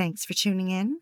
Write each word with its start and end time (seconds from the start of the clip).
Thanks 0.00 0.24
for 0.24 0.32
tuning 0.32 0.70
in. 0.70 1.00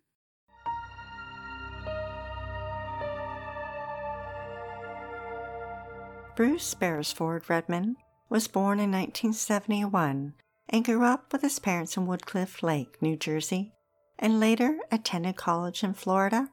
Bruce 6.35 6.75
Beresford 6.75 7.49
Redman 7.49 7.95
was 8.29 8.49
born 8.49 8.81
in 8.81 8.91
1971 8.91 10.35
and 10.71 10.85
grew 10.85 11.05
up 11.05 11.33
with 11.33 11.43
his 11.43 11.61
parents 11.61 11.97
in 11.97 12.07
Woodcliff 12.07 12.61
Lake, 12.61 13.01
New 13.01 13.17
Jersey, 13.17 13.73
and 14.19 14.41
later 14.41 14.77
attended 14.91 15.37
college 15.37 15.85
in 15.85 15.95
Florida, 15.95 16.49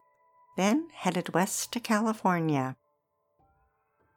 then 0.56 0.90
headed 0.94 1.34
west 1.34 1.74
to 1.74 1.80
California. 1.80 2.76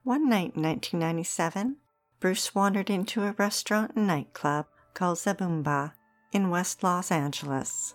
One 0.02 0.28
night 0.28 0.52
in 0.54 0.62
1997, 0.64 1.78
Bruce 2.20 2.54
wandered 2.54 2.90
into 2.90 3.22
a 3.22 3.34
restaurant 3.38 3.92
and 3.96 4.06
nightclub 4.06 4.66
called 4.92 5.16
Zabumba 5.16 5.92
in 6.30 6.50
West 6.50 6.82
Los 6.82 7.10
Angeles. 7.10 7.94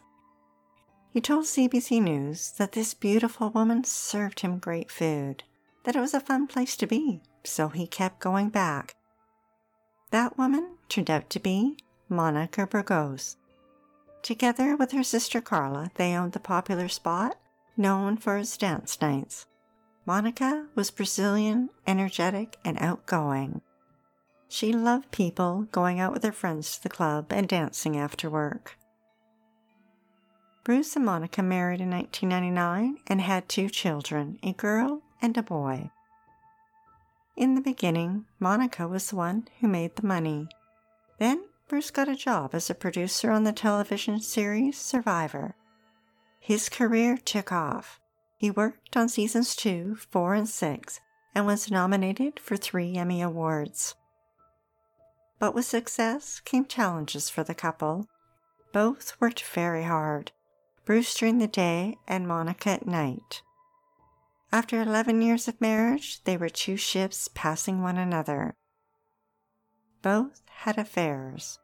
He 1.13 1.21
told 1.21 1.45
CBC 1.45 2.01
News 2.01 2.53
that 2.57 2.71
this 2.71 2.95
beautiful 2.95 3.51
woman 3.51 3.83
served 3.83 4.39
him 4.39 4.57
great 4.57 4.89
food, 4.89 5.43
that 5.83 5.95
it 5.95 5.99
was 5.99 6.15
a 6.15 6.19
fun 6.19 6.47
place 6.47 6.75
to 6.77 6.87
be, 6.87 7.21
so 7.43 7.67
he 7.67 7.85
kept 7.85 8.19
going 8.19 8.49
back. 8.49 8.95
That 10.09 10.39
woman 10.39 10.77
turned 10.89 11.11
out 11.11 11.29
to 11.29 11.39
be 11.39 11.77
Monica 12.09 12.65
Burgos. 12.65 13.37
Together 14.23 14.75
with 14.75 14.91
her 14.91 15.03
sister 15.03 15.39
Carla, 15.39 15.91
they 15.95 16.15
owned 16.15 16.31
the 16.31 16.39
popular 16.39 16.87
spot 16.87 17.37
known 17.77 18.17
for 18.17 18.37
its 18.37 18.57
dance 18.57 18.99
nights. 18.99 19.45
Monica 20.07 20.65
was 20.73 20.89
Brazilian, 20.89 21.69
energetic, 21.85 22.57
and 22.65 22.75
outgoing. 22.79 23.61
She 24.47 24.73
loved 24.73 25.11
people, 25.11 25.67
going 25.71 25.99
out 25.99 26.11
with 26.11 26.23
her 26.23 26.31
friends 26.31 26.75
to 26.75 26.83
the 26.83 26.89
club, 26.89 27.27
and 27.31 27.47
dancing 27.47 27.97
after 27.97 28.31
work. 28.31 28.77
Bruce 30.63 30.95
and 30.95 31.03
Monica 31.03 31.43
married 31.43 31.81
in 31.81 31.89
1999 31.89 32.97
and 33.07 33.19
had 33.19 33.49
two 33.49 33.69
children, 33.69 34.39
a 34.41 34.53
girl 34.53 35.01
and 35.21 35.37
a 35.37 35.43
boy. 35.43 35.91
In 37.35 37.55
the 37.55 37.61
beginning, 37.61 38.25
Monica 38.39 38.87
was 38.87 39.09
the 39.09 39.17
one 39.17 39.49
who 39.59 39.67
made 39.67 39.97
the 39.97 40.07
money. 40.07 40.47
Then 41.19 41.43
Bruce 41.67 41.91
got 41.91 42.07
a 42.07 42.15
job 42.15 42.55
as 42.55 42.69
a 42.69 42.75
producer 42.75 43.29
on 43.29 43.43
the 43.43 43.51
television 43.51 44.21
series 44.21 44.77
Survivor. 44.77 45.55
His 46.39 46.69
career 46.69 47.17
took 47.17 47.51
off. 47.51 47.99
He 48.37 48.49
worked 48.49 48.95
on 48.95 49.09
seasons 49.09 49.57
2, 49.57 49.95
4, 49.95 50.33
and 50.33 50.47
6 50.47 50.99
and 51.35 51.45
was 51.45 51.71
nominated 51.71 52.39
for 52.39 52.55
three 52.55 52.95
Emmy 52.95 53.21
Awards. 53.21 53.95
But 55.39 55.53
with 55.53 55.65
success 55.65 56.39
came 56.39 56.65
challenges 56.65 57.29
for 57.29 57.43
the 57.43 57.55
couple. 57.55 58.07
Both 58.71 59.19
worked 59.19 59.43
very 59.43 59.83
hard. 59.83 60.31
Bruce 60.85 61.13
during 61.15 61.37
the 61.37 61.47
day, 61.47 61.97
and 62.07 62.27
Monica 62.27 62.71
at 62.71 62.85
night. 62.85 63.41
After 64.51 64.81
11 64.81 65.21
years 65.21 65.47
of 65.47 65.59
marriage, 65.61 66.23
they 66.25 66.37
were 66.37 66.49
two 66.49 66.77
ships 66.77 67.29
passing 67.33 67.81
one 67.81 67.97
another. 67.97 68.53
Both 70.01 70.41
had 70.47 70.77
affairs. 70.77 71.59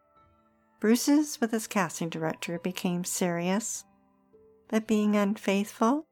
Bruce's 0.79 1.41
with 1.41 1.52
his 1.52 1.68
casting 1.68 2.09
director 2.09 2.58
became 2.58 3.03
serious, 3.03 3.84
but 4.69 4.88
being 4.88 5.16
unfaithful 5.16 6.06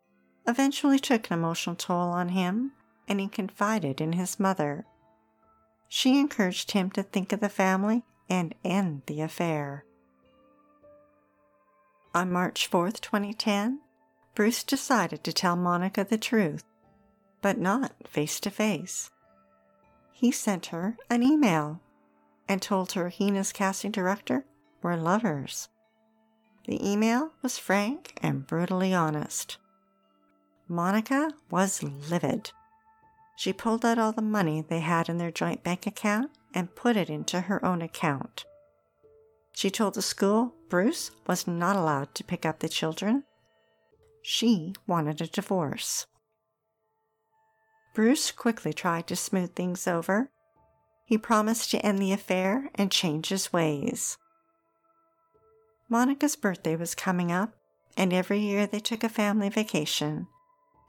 eventually 0.46 1.00
took 1.00 1.32
an 1.32 1.40
emotional 1.40 1.76
toll 1.76 2.10
on 2.10 2.30
him, 2.30 2.74
and 3.08 3.20
he 3.20 3.28
confided 3.28 4.02
in 4.02 4.14
his 4.14 4.40
mother. 4.40 4.86
She 5.88 6.20
encouraged 6.20 6.72
him 6.72 6.92
to 6.92 7.04
think 7.04 7.32
of 7.32 7.40
the 7.40 7.50
family 7.50 8.04
and 8.30 8.54
end 8.66 9.04
the 9.06 9.22
affair. 9.22 9.86
On 12.14 12.32
March 12.32 12.68
4, 12.68 12.92
2010, 12.92 13.80
Bruce 14.34 14.64
decided 14.64 15.24
to 15.24 15.34
tell 15.34 15.56
Monica 15.56 16.04
the 16.04 16.18
truth, 16.18 16.64
but 17.42 17.58
not 17.58 17.94
face 18.08 18.40
to 18.40 18.50
face. 18.50 19.10
He 20.12 20.32
sent 20.32 20.68
her 20.68 20.98
an 21.10 21.24
email 21.24 21.82
and 22.48 22.62
told 22.62 22.94
her 22.94 23.10
he 23.10 23.28
and 23.28 23.38
his 23.38 23.52
casting 23.52 23.92
director 23.92 24.46
were 24.82 24.96
lovers. 24.96 25.70
The 26.68 26.86
email 26.86 27.32
was 27.42 27.58
frank 27.58 28.18
and 28.22 28.46
brutally 28.46 28.94
honest. 28.94 29.58
Monica 30.68 31.32
was 31.50 31.82
livid. 31.84 32.52
She 33.38 33.54
pulled 33.54 33.86
out 33.86 34.00
all 34.00 34.12
the 34.12 34.22
money 34.22 34.62
they 34.62 34.80
had 34.80 35.08
in 35.08 35.18
their 35.18 35.32
joint 35.32 35.64
bank 35.64 35.88
account 35.88 36.32
and 36.54 36.76
put 36.76 36.98
it 36.98 37.10
into 37.10 37.42
her 37.42 37.64
own 37.64 37.82
account. 37.82 38.46
She 39.54 39.70
told 39.70 39.94
the 39.94 40.02
school 40.02 40.56
Bruce 40.70 41.12
was 41.26 41.48
not 41.48 41.76
allowed 41.76 42.14
to 42.16 42.24
pick 42.24 42.46
up 42.46 42.60
the 42.60 42.70
children. 42.70 43.24
She 44.22 44.74
wanted 44.86 45.22
a 45.22 45.28
divorce. 45.28 46.06
Bruce 47.94 48.32
quickly 48.32 48.74
tried 48.74 49.08
to 49.08 49.16
smooth 49.16 49.56
things 49.56 49.88
over. 49.88 50.30
He 51.06 51.18
promised 51.18 51.72
to 51.72 51.86
end 51.86 52.00
the 52.00 52.12
affair 52.12 52.70
and 52.76 52.92
change 52.92 53.30
his 53.30 53.54
ways. 53.54 54.18
Monica's 55.90 56.36
birthday 56.36 56.76
was 56.76 56.94
coming 56.94 57.32
up, 57.32 57.56
and 57.96 58.12
every 58.12 58.40
year 58.40 58.68
they 58.68 58.80
took 58.80 59.04
a 59.04 59.10
family 59.10 59.48
vacation, 59.48 60.28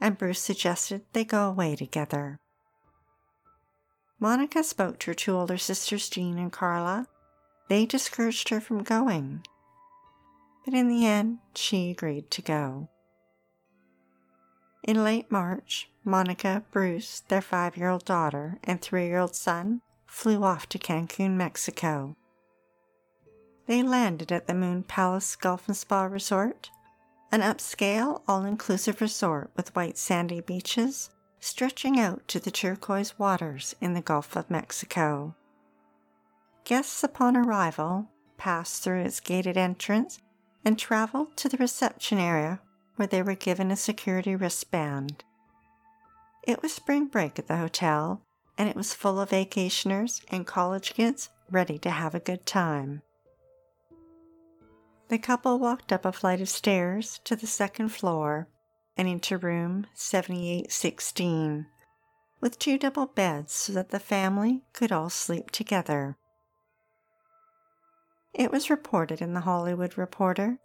and 0.00 0.18
Bruce 0.18 0.40
suggested 0.40 1.02
they 1.12 1.24
go 1.24 1.48
away 1.48 1.76
together. 1.76 2.40
Monica 4.18 4.64
spoke 4.64 4.98
to 4.98 5.12
her 5.12 5.14
two 5.14 5.36
older 5.36 5.56
sisters, 5.56 6.08
Jean 6.10 6.36
and 6.36 6.52
Carla, 6.52 7.06
they 7.68 7.86
discouraged 7.86 8.48
her 8.48 8.60
from 8.60 8.82
going. 8.82 9.44
But 10.68 10.76
in 10.76 10.88
the 10.88 11.06
end, 11.06 11.38
she 11.54 11.90
agreed 11.90 12.30
to 12.30 12.42
go. 12.42 12.90
In 14.82 15.02
late 15.02 15.32
March, 15.32 15.90
Monica, 16.04 16.62
Bruce, 16.70 17.20
their 17.20 17.40
five 17.40 17.78
year 17.78 17.88
old 17.88 18.04
daughter, 18.04 18.58
and 18.62 18.78
three 18.78 19.06
year 19.06 19.18
old 19.18 19.34
son 19.34 19.80
flew 20.04 20.44
off 20.44 20.68
to 20.68 20.78
Cancun, 20.78 21.38
Mexico. 21.38 22.18
They 23.64 23.82
landed 23.82 24.30
at 24.30 24.46
the 24.46 24.52
Moon 24.52 24.82
Palace 24.82 25.36
Golf 25.36 25.68
and 25.68 25.76
Spa 25.76 26.02
Resort, 26.02 26.68
an 27.32 27.40
upscale, 27.40 28.20
all 28.28 28.44
inclusive 28.44 29.00
resort 29.00 29.50
with 29.56 29.74
white 29.74 29.96
sandy 29.96 30.42
beaches 30.42 31.08
stretching 31.40 31.98
out 31.98 32.28
to 32.28 32.38
the 32.38 32.50
turquoise 32.50 33.18
waters 33.18 33.74
in 33.80 33.94
the 33.94 34.02
Gulf 34.02 34.36
of 34.36 34.50
Mexico. 34.50 35.34
Guests 36.64 37.02
upon 37.02 37.38
arrival 37.38 38.10
passed 38.36 38.82
through 38.82 39.00
its 39.00 39.20
gated 39.20 39.56
entrance 39.56 40.20
and 40.68 40.78
traveled 40.78 41.34
to 41.34 41.48
the 41.48 41.56
reception 41.56 42.18
area 42.18 42.60
where 42.96 43.08
they 43.08 43.22
were 43.22 43.34
given 43.34 43.70
a 43.70 43.76
security 43.76 44.36
wristband. 44.36 45.24
It 46.46 46.60
was 46.60 46.74
spring 46.74 47.06
break 47.06 47.38
at 47.38 47.46
the 47.46 47.56
hotel, 47.56 48.20
and 48.58 48.68
it 48.68 48.76
was 48.76 48.92
full 48.92 49.18
of 49.18 49.30
vacationers 49.30 50.22
and 50.28 50.46
college 50.46 50.92
kids 50.92 51.30
ready 51.50 51.78
to 51.78 51.88
have 51.88 52.14
a 52.14 52.20
good 52.20 52.44
time. 52.44 53.00
The 55.08 55.16
couple 55.16 55.58
walked 55.58 55.90
up 55.90 56.04
a 56.04 56.12
flight 56.12 56.42
of 56.42 56.50
stairs 56.50 57.18
to 57.24 57.34
the 57.34 57.46
second 57.46 57.88
floor 57.88 58.46
and 58.94 59.08
into 59.08 59.38
room 59.38 59.86
7816, 59.94 61.64
with 62.42 62.58
two 62.58 62.76
double 62.76 63.06
beds 63.06 63.54
so 63.54 63.72
that 63.72 63.88
the 63.88 63.98
family 63.98 64.64
could 64.74 64.92
all 64.92 65.08
sleep 65.08 65.50
together. 65.50 66.18
It 68.34 68.52
was 68.52 68.70
reported 68.70 69.20
in 69.20 69.34
the 69.34 69.40
Hollywood 69.40 69.98
Reporter 69.98 70.58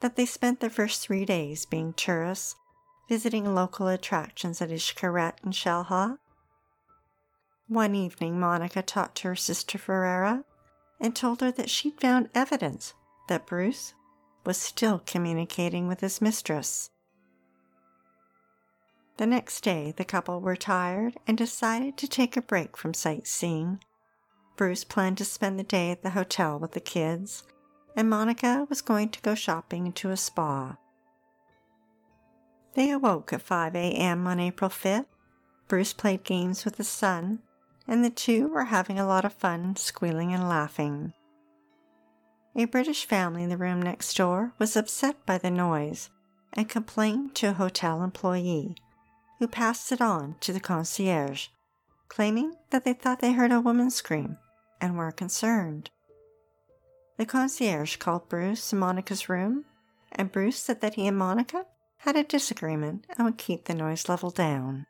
that 0.00 0.16
they 0.16 0.26
spent 0.26 0.60
their 0.60 0.70
first 0.70 1.02
three 1.02 1.24
days 1.24 1.66
being 1.66 1.92
tourists, 1.92 2.56
visiting 3.08 3.54
local 3.54 3.88
attractions 3.88 4.60
at 4.60 4.70
Xcaret 4.70 5.34
and 5.42 5.52
Xel-Há. 5.52 6.18
One 7.68 7.94
evening, 7.94 8.40
Monica 8.40 8.82
talked 8.82 9.18
to 9.18 9.28
her 9.28 9.36
sister 9.36 9.78
Ferreira 9.78 10.44
and 11.00 11.14
told 11.14 11.40
her 11.40 11.52
that 11.52 11.70
she'd 11.70 12.00
found 12.00 12.28
evidence 12.34 12.94
that 13.28 13.46
Bruce 13.46 13.94
was 14.44 14.56
still 14.56 15.02
communicating 15.06 15.86
with 15.86 16.00
his 16.00 16.20
mistress. 16.20 16.90
The 19.18 19.26
next 19.26 19.62
day, 19.62 19.92
the 19.96 20.04
couple 20.04 20.40
were 20.40 20.56
tired 20.56 21.18
and 21.26 21.36
decided 21.36 21.96
to 21.98 22.08
take 22.08 22.36
a 22.36 22.42
break 22.42 22.76
from 22.76 22.94
sightseeing 22.94 23.80
Bruce 24.60 24.84
planned 24.84 25.16
to 25.16 25.24
spend 25.24 25.58
the 25.58 25.64
day 25.64 25.90
at 25.90 26.02
the 26.02 26.10
hotel 26.10 26.58
with 26.58 26.72
the 26.72 26.80
kids, 26.80 27.44
and 28.00 28.08
Monica 28.08 28.66
was 28.70 28.80
going 28.80 29.10
to 29.10 29.20
go 29.20 29.34
shopping 29.34 29.92
to 29.92 30.08
a 30.08 30.16
spa. 30.16 30.78
They 32.72 32.90
awoke 32.90 33.30
at 33.30 33.42
5 33.42 33.76
a.m. 33.76 34.26
on 34.26 34.40
April 34.40 34.70
5th. 34.70 35.04
Bruce 35.68 35.92
played 35.92 36.24
games 36.24 36.64
with 36.64 36.76
his 36.76 36.88
son, 36.88 37.40
and 37.86 38.02
the 38.02 38.08
two 38.08 38.48
were 38.48 38.64
having 38.64 38.98
a 38.98 39.06
lot 39.06 39.26
of 39.26 39.34
fun 39.34 39.76
squealing 39.76 40.32
and 40.32 40.48
laughing. 40.48 41.12
A 42.56 42.64
British 42.64 43.04
family 43.04 43.42
in 43.42 43.50
the 43.50 43.58
room 43.58 43.82
next 43.82 44.16
door 44.16 44.54
was 44.58 44.78
upset 44.78 45.26
by 45.26 45.36
the 45.36 45.50
noise 45.50 46.08
and 46.54 46.70
complained 46.70 47.34
to 47.34 47.50
a 47.50 47.52
hotel 47.52 48.02
employee, 48.02 48.76
who 49.40 49.46
passed 49.46 49.92
it 49.92 50.00
on 50.00 50.36
to 50.40 50.54
the 50.54 50.60
concierge, 50.60 51.48
claiming 52.08 52.54
that 52.70 52.84
they 52.84 52.94
thought 52.94 53.20
they 53.20 53.32
heard 53.32 53.52
a 53.52 53.60
woman 53.60 53.90
scream 53.90 54.38
and 54.80 54.96
were 54.96 55.12
concerned. 55.12 55.90
The 57.20 57.26
concierge 57.26 57.96
called 57.96 58.30
Bruce 58.30 58.72
in 58.72 58.78
Monica's 58.78 59.28
room, 59.28 59.66
and 60.10 60.32
Bruce 60.32 60.56
said 60.56 60.80
that 60.80 60.94
he 60.94 61.06
and 61.06 61.18
Monica 61.18 61.66
had 61.98 62.16
a 62.16 62.24
disagreement 62.24 63.04
and 63.10 63.26
would 63.26 63.36
keep 63.36 63.66
the 63.66 63.74
noise 63.74 64.08
level 64.08 64.30
down. 64.30 64.86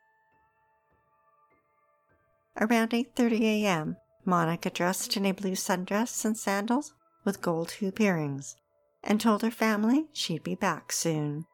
Around 2.55 2.91
8:30 2.91 3.41
a.m., 3.41 3.97
Monica 4.23 4.69
dressed 4.69 5.17
in 5.17 5.25
a 5.25 5.33
blue 5.33 5.55
sundress 5.55 6.23
and 6.23 6.37
sandals 6.37 6.93
with 7.25 7.41
gold 7.41 7.71
hoop 7.71 7.99
earrings 7.99 8.55
and 9.03 9.19
told 9.19 9.41
her 9.41 9.51
family 9.51 10.07
she'd 10.13 10.41
be 10.41 10.55
back 10.55 10.93
soon. 10.93 11.47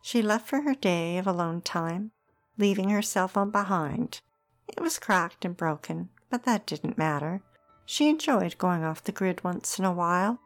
She 0.00 0.22
left 0.22 0.48
for 0.48 0.62
her 0.62 0.74
day 0.74 1.18
of 1.18 1.26
alone 1.26 1.60
time, 1.60 2.12
leaving 2.56 2.88
her 2.88 3.02
cell 3.02 3.28
phone 3.28 3.50
behind. 3.50 4.22
It 4.66 4.80
was 4.80 4.98
cracked 4.98 5.44
and 5.44 5.54
broken, 5.54 6.08
but 6.30 6.44
that 6.44 6.64
didn't 6.64 6.96
matter. 6.96 7.42
She 7.90 8.10
enjoyed 8.10 8.58
going 8.58 8.84
off 8.84 9.02
the 9.02 9.12
grid 9.12 9.42
once 9.42 9.78
in 9.78 9.84
a 9.86 9.90
while. 9.90 10.40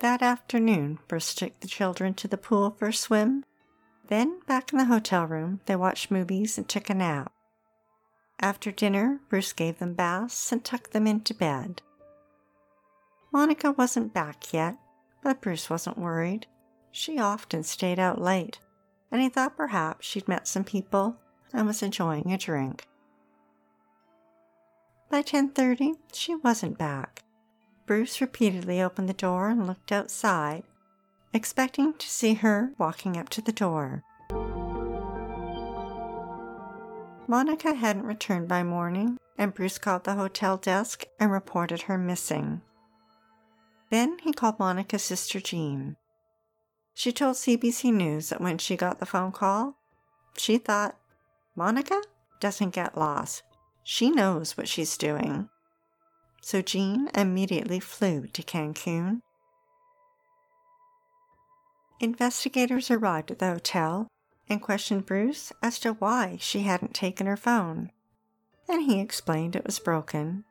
That 0.00 0.20
afternoon, 0.20 0.98
Bruce 1.08 1.34
took 1.34 1.58
the 1.60 1.66
children 1.66 2.12
to 2.16 2.28
the 2.28 2.36
pool 2.36 2.76
for 2.78 2.88
a 2.88 2.92
swim. 2.92 3.46
Then, 4.08 4.40
back 4.46 4.70
in 4.70 4.78
the 4.78 4.84
hotel 4.84 5.24
room, 5.24 5.60
they 5.64 5.76
watched 5.76 6.10
movies 6.10 6.58
and 6.58 6.68
took 6.68 6.90
a 6.90 6.94
nap. 6.94 7.32
After 8.38 8.70
dinner, 8.70 9.20
Bruce 9.30 9.54
gave 9.54 9.78
them 9.78 9.94
baths 9.94 10.52
and 10.52 10.62
tucked 10.62 10.92
them 10.92 11.06
into 11.06 11.32
bed. 11.32 11.80
Monica 13.32 13.72
wasn't 13.72 14.12
back 14.12 14.52
yet, 14.52 14.76
but 15.22 15.40
Bruce 15.40 15.70
wasn't 15.70 15.96
worried. 15.96 16.48
She 16.92 17.18
often 17.18 17.62
stayed 17.62 17.98
out 17.98 18.20
late, 18.20 18.58
and 19.10 19.22
he 19.22 19.30
thought 19.30 19.56
perhaps 19.56 20.04
she'd 20.04 20.28
met 20.28 20.46
some 20.46 20.64
people 20.64 21.16
and 21.50 21.66
was 21.66 21.82
enjoying 21.82 22.30
a 22.30 22.36
drink. 22.36 22.86
By 25.10 25.22
10:30, 25.22 25.96
she 26.12 26.36
wasn't 26.36 26.78
back. 26.78 27.24
Bruce 27.84 28.20
repeatedly 28.20 28.80
opened 28.80 29.08
the 29.08 29.12
door 29.12 29.48
and 29.48 29.66
looked 29.66 29.90
outside, 29.90 30.62
expecting 31.32 31.94
to 31.94 32.08
see 32.08 32.34
her 32.34 32.72
walking 32.78 33.16
up 33.16 33.28
to 33.30 33.42
the 33.42 33.50
door. 33.50 34.04
Monica 37.26 37.74
hadn't 37.74 38.06
returned 38.06 38.46
by 38.46 38.62
morning, 38.62 39.18
and 39.36 39.52
Bruce 39.52 39.78
called 39.78 40.04
the 40.04 40.14
hotel 40.14 40.56
desk 40.56 41.04
and 41.18 41.32
reported 41.32 41.82
her 41.82 41.98
missing. 41.98 42.62
Then 43.90 44.18
he 44.20 44.32
called 44.32 44.60
Monica's 44.60 45.02
sister 45.02 45.40
Jean. 45.40 45.96
She 46.94 47.10
told 47.10 47.34
CBC 47.34 47.92
News 47.92 48.28
that 48.28 48.40
when 48.40 48.58
she 48.58 48.76
got 48.76 49.00
the 49.00 49.06
phone 49.06 49.32
call, 49.32 49.76
she 50.36 50.58
thought, 50.58 50.96
Monica 51.56 52.00
doesn't 52.38 52.70
get 52.70 52.96
lost. 52.96 53.42
She 53.82 54.10
knows 54.10 54.56
what 54.56 54.68
she's 54.68 54.96
doing. 54.96 55.48
So 56.42 56.62
Jean 56.62 57.08
immediately 57.14 57.80
flew 57.80 58.26
to 58.28 58.42
Cancun. 58.42 59.20
Investigators 62.00 62.90
arrived 62.90 63.30
at 63.30 63.38
the 63.38 63.48
hotel 63.48 64.08
and 64.48 64.62
questioned 64.62 65.06
Bruce 65.06 65.52
as 65.62 65.78
to 65.80 65.92
why 65.92 66.38
she 66.40 66.62
hadn't 66.62 66.94
taken 66.94 67.26
her 67.26 67.36
phone, 67.36 67.92
and 68.68 68.82
he 68.82 69.00
explained 69.00 69.54
it 69.54 69.66
was 69.66 69.78
broken. 69.78 70.44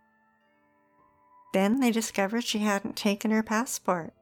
Then 1.54 1.80
they 1.80 1.92
discovered 1.92 2.44
she 2.44 2.60
hadn't 2.60 2.96
taken 2.96 3.32
her 3.32 3.44
passport. 3.44 4.14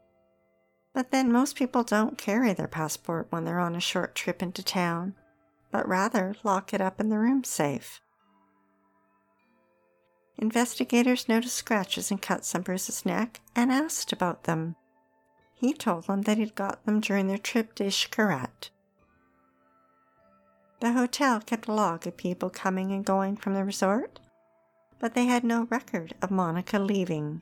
But 0.94 1.12
then 1.12 1.31
most 1.31 1.56
people 1.56 1.83
don't 1.83 2.18
carry 2.18 2.54
their 2.54 2.68
passport 2.68 3.27
when 3.30 3.44
they're 3.44 3.59
on 3.59 3.75
a 3.75 3.81
short 3.81 4.15
trip 4.15 4.42
into 4.42 4.63
town, 4.63 5.15
but 5.69 5.88
rather 5.88 6.36
lock 6.44 6.74
it 6.74 6.81
up 6.81 7.00
in 7.00 7.09
the 7.09 7.19
room 7.19 7.44
safe. 7.44 8.01
Investigators 10.38 11.28
noticed 11.28 11.56
scratches 11.56 12.12
and 12.12 12.22
cuts 12.22 12.54
on 12.54 12.62
Bruce's 12.62 13.06
neck 13.06 13.42
and 13.56 13.72
asked 13.72 14.13
about 14.13 14.44
them. 14.44 14.75
He 15.54 15.74
told 15.74 16.06
them 16.06 16.22
that 16.24 16.38
he'd 16.38 16.54
got 16.54 16.86
them 16.86 17.00
during 17.00 17.28
their 17.28 17.39
trip 17.39 17.74
to 17.75 17.86
Xcaret. 17.86 18.69
The 20.80 20.94
hotel 20.94 21.39
kept 21.39 21.68
a 21.68 21.74
log 21.74 22.06
of 22.06 22.18
people 22.18 22.51
coming 22.51 22.92
and 22.92 23.04
going 23.04 23.36
from 23.36 23.56
the 23.56 23.63
resort, 23.63 24.19
but 25.00 25.16
they 25.16 25.25
had 25.25 25.44
no 25.44 25.63
record 25.72 26.13
of 26.22 26.30
Monica 26.30 26.78
leaving. 26.78 27.42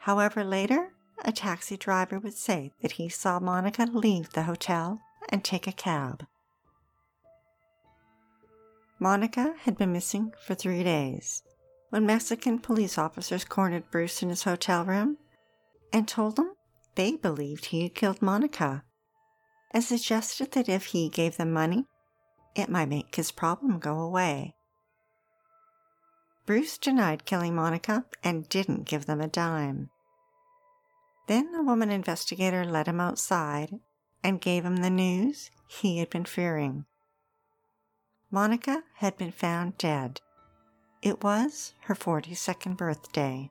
However, 0.00 0.44
later, 0.44 0.92
a 1.24 1.32
taxi 1.32 1.78
driver 1.78 2.18
would 2.18 2.34
say 2.34 2.72
that 2.82 2.92
he 2.92 3.08
saw 3.08 3.40
Monica 3.40 3.84
leave 3.84 4.30
the 4.30 4.42
hotel 4.42 5.00
and 5.30 5.42
take 5.42 5.66
a 5.66 5.72
cab. 5.72 6.26
Monica 9.04 9.54
had 9.64 9.76
been 9.76 9.92
missing 9.92 10.32
for 10.40 10.54
three 10.54 10.82
days 10.82 11.42
when 11.90 12.06
Mexican 12.06 12.58
police 12.58 12.96
officers 12.96 13.44
cornered 13.44 13.90
Bruce 13.90 14.22
in 14.22 14.30
his 14.30 14.44
hotel 14.44 14.82
room 14.82 15.18
and 15.92 16.08
told 16.08 16.38
him 16.38 16.52
they 16.94 17.14
believed 17.14 17.66
he 17.66 17.82
had 17.82 17.94
killed 17.94 18.22
Monica 18.22 18.82
and 19.72 19.84
suggested 19.84 20.52
that 20.52 20.70
if 20.70 20.86
he 20.86 21.10
gave 21.10 21.36
them 21.36 21.52
money, 21.52 21.84
it 22.54 22.70
might 22.70 22.88
make 22.88 23.14
his 23.14 23.30
problem 23.30 23.78
go 23.78 24.00
away. 24.00 24.54
Bruce 26.46 26.78
denied 26.78 27.26
killing 27.26 27.54
Monica 27.54 28.06
and 28.22 28.48
didn't 28.48 28.88
give 28.88 29.04
them 29.04 29.20
a 29.20 29.28
dime. 29.28 29.90
Then 31.28 31.54
a 31.54 31.62
woman 31.62 31.90
investigator 31.90 32.64
led 32.64 32.88
him 32.88 33.02
outside 33.02 33.80
and 34.22 34.40
gave 34.40 34.64
him 34.64 34.76
the 34.76 34.88
news 34.88 35.50
he 35.68 35.98
had 35.98 36.08
been 36.08 36.24
fearing. 36.24 36.86
Monica 38.34 38.82
had 38.94 39.16
been 39.16 39.30
found 39.30 39.78
dead. 39.78 40.20
It 41.02 41.22
was 41.22 41.72
her 41.82 41.94
42nd 41.94 42.76
birthday. 42.76 43.48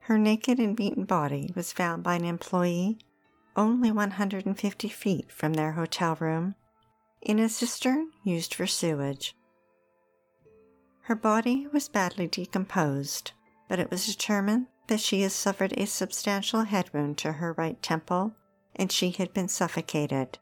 Her 0.00 0.18
naked 0.18 0.58
and 0.58 0.76
beaten 0.76 1.04
body 1.04 1.52
was 1.54 1.72
found 1.72 2.02
by 2.02 2.16
an 2.16 2.24
employee 2.24 2.98
only 3.54 3.92
150 3.92 4.88
feet 4.88 5.30
from 5.30 5.52
their 5.52 5.70
hotel 5.72 6.16
room 6.18 6.56
in 7.20 7.38
a 7.38 7.48
cistern 7.48 8.10
used 8.24 8.52
for 8.52 8.66
sewage. 8.66 9.36
Her 11.02 11.14
body 11.14 11.68
was 11.72 11.88
badly 11.88 12.26
decomposed, 12.26 13.30
but 13.68 13.78
it 13.78 13.92
was 13.92 14.06
determined 14.08 14.66
that 14.88 14.98
she 14.98 15.22
had 15.22 15.30
suffered 15.30 15.72
a 15.74 15.86
substantial 15.86 16.64
head 16.64 16.92
wound 16.92 17.16
to 17.18 17.34
her 17.34 17.52
right 17.52 17.80
temple 17.80 18.34
and 18.74 18.90
she 18.90 19.10
had 19.10 19.32
been 19.32 19.46
suffocated. 19.46 20.40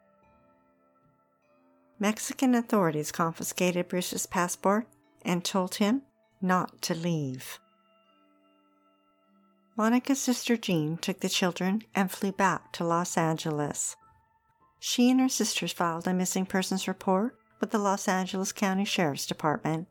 Mexican 2.01 2.55
authorities 2.55 3.13
confiscated 3.13 3.89
Bruce's 3.89 4.25
passport 4.25 4.87
and 5.23 5.45
told 5.45 5.75
him 5.75 6.01
not 6.41 6.81
to 6.81 6.95
leave. 6.95 7.61
Monica's 9.77 10.21
sister 10.21 10.57
Jean 10.57 10.97
took 10.97 11.21
the 11.21 11.29
children 11.29 11.83
and 11.95 12.11
flew 12.11 12.33
back 12.33 12.73
to 12.73 12.85
Los 12.85 13.19
Angeles. 13.19 13.97
She 14.79 15.11
and 15.11 15.21
her 15.21 15.29
sisters 15.29 15.73
filed 15.73 16.09
a 16.09 16.15
missing 16.15 16.47
persons 16.47 16.89
report 16.89 17.37
with 17.61 17.71
the 17.71 17.79
Los 17.79 18.09
Angeles 18.09 18.51
County 18.51 18.87
Sheriff's 18.87 19.27
Department 19.27 19.87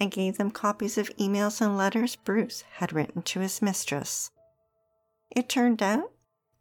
and 0.00 0.10
gave 0.10 0.38
them 0.38 0.50
copies 0.50 0.96
of 0.96 1.14
emails 1.18 1.60
and 1.60 1.76
letters 1.76 2.16
Bruce 2.16 2.64
had 2.76 2.94
written 2.94 3.20
to 3.20 3.40
his 3.40 3.60
mistress. 3.60 4.30
It 5.30 5.50
turned 5.50 5.82
out 5.82 6.10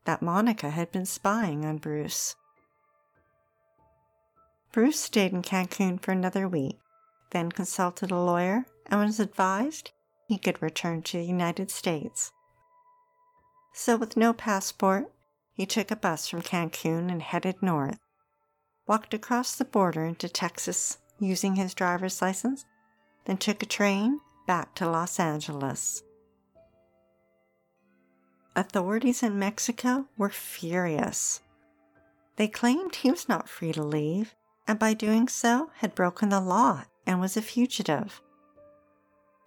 that 0.04 0.22
Monica 0.22 0.72
had 0.72 0.92
been 0.92 1.06
spying 1.06 1.63
on 1.63 1.78
Bruce. 1.78 2.36
Bruce 4.74 5.00
stayed 5.00 5.32
in 5.32 5.44
Cancun 5.44 6.01
for 6.01 6.12
another 6.12 6.48
week, 6.48 6.80
then 7.30 7.51
consulted 7.51 8.10
a 8.10 8.18
lawyer 8.18 8.65
and 8.88 9.00
was 9.00 9.20
advised 9.20 9.92
he 10.27 10.39
could 10.39 10.60
return 10.63 11.03
to 11.03 11.18
the 11.18 11.24
United 11.24 11.70
States. 11.70 12.32
So, 13.72 13.96
with 13.96 14.18
no 14.18 14.34
passport, 14.34 15.12
he 15.53 15.68
took 15.68 15.92
a 15.92 15.96
bus 15.96 16.27
from 16.27 16.42
Cancun 16.42 17.12
and 17.12 17.22
headed 17.22 17.62
north, 17.62 18.00
walked 18.88 19.13
across 19.13 19.56
the 19.56 19.63
border 19.63 20.06
into 20.06 20.27
Texas 20.27 20.98
using 21.20 21.56
his 21.56 21.75
driver's 21.75 22.20
license, 22.20 22.65
then 23.25 23.38
took 23.38 23.62
a 23.62 23.68
train 23.68 24.22
back 24.48 24.74
to 24.75 24.89
Los 24.89 25.20
Angeles. 25.20 26.01
Authorities 28.56 29.22
in 29.22 29.38
Mexico 29.38 30.08
were 30.18 30.32
furious. 30.32 31.42
They 32.38 32.48
claimed 32.48 32.96
he 32.96 33.12
was 33.12 33.30
not 33.30 33.48
free 33.48 33.72
to 33.72 33.84
leave 33.84 34.34
and 34.67 34.79
by 34.79 34.93
doing 34.93 35.27
so 35.27 35.72
had 35.77 35.96
broken 35.96 36.29
the 36.29 36.39
law 36.39 36.84
and 37.05 37.20
was 37.20 37.36
a 37.36 37.41
fugitive. 37.41 38.22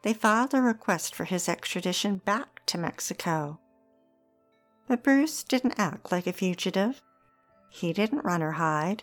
they 0.03 0.13
filed 0.13 0.55
a 0.55 0.63
request 0.63 1.15
for 1.15 1.25
his 1.25 1.49
extradition 1.49 2.17
back 2.17 2.65
to 2.67 2.79
Mexico. 2.79 3.59
But 4.87 5.03
Bruce 5.03 5.43
didn't 5.43 5.79
act 5.79 6.13
like 6.13 6.27
a 6.29 6.33
fugitive. 6.33 7.03
He 7.71 7.93
didn't 7.93 8.25
run 8.25 8.43
or 8.43 8.53
hide, 8.53 9.03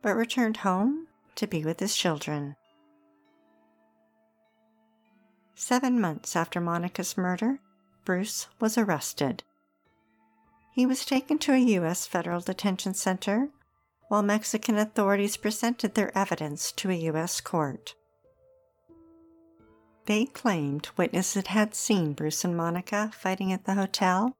but 0.00 0.16
returned 0.16 0.58
home 0.58 1.08
to 1.34 1.46
be 1.46 1.64
with 1.64 1.80
his 1.80 1.94
children. 1.94 2.56
Seven 5.54 6.00
months 6.00 6.34
after 6.36 6.58
Monica's 6.58 7.18
murder, 7.18 7.60
Bruce 8.06 8.46
was 8.60 8.78
arrested. 8.78 9.42
He 10.72 10.86
was 10.86 11.04
taken 11.04 11.38
to 11.40 11.52
a 11.52 11.58
U.S. 11.58 12.06
federal 12.06 12.40
detention 12.40 12.94
center 12.94 13.50
while 14.10 14.22
Mexican 14.22 14.76
authorities 14.76 15.36
presented 15.36 15.94
their 15.94 16.10
evidence 16.18 16.72
to 16.72 16.90
a 16.90 16.94
U.S. 16.94 17.40
court. 17.40 17.94
They 20.06 20.24
claimed 20.24 20.88
witnesses 20.96 21.46
had 21.46 21.76
seen 21.76 22.14
Bruce 22.14 22.44
and 22.44 22.56
Monica 22.56 23.12
fighting 23.14 23.52
at 23.52 23.66
the 23.66 23.74
hotel 23.74 24.34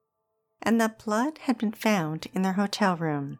and 0.60 0.80
that 0.80 1.04
blood 1.04 1.38
had 1.42 1.56
been 1.56 1.70
found 1.70 2.26
in 2.34 2.42
their 2.42 2.54
hotel 2.54 2.96
room, 2.96 3.38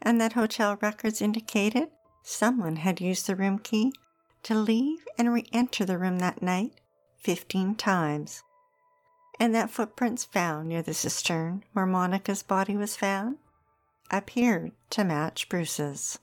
and 0.00 0.18
that 0.22 0.32
hotel 0.32 0.78
records 0.80 1.20
indicated 1.20 1.90
someone 2.22 2.76
had 2.76 2.98
used 2.98 3.26
the 3.26 3.36
room 3.36 3.58
key 3.58 3.92
to 4.42 4.54
leave 4.54 5.04
and 5.18 5.34
re 5.34 5.44
enter 5.52 5.84
the 5.84 5.98
room 5.98 6.18
that 6.20 6.40
night 6.40 6.80
15 7.18 7.74
times, 7.74 8.42
and 9.38 9.54
that 9.54 9.68
footprints 9.68 10.24
found 10.24 10.70
near 10.70 10.80
the 10.80 10.94
cistern 10.94 11.62
where 11.74 11.84
Monica's 11.84 12.42
body 12.42 12.74
was 12.74 12.96
found 12.96 13.36
appeared 14.10 14.72
to 14.90 15.04
match 15.04 15.48
Bruce's. 15.48 16.18